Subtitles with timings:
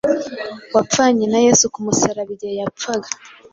[0.75, 3.09] wapfanye na Yesu ku musaraba igihe yapfaga.